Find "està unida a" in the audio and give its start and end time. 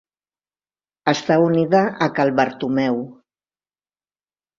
1.11-2.07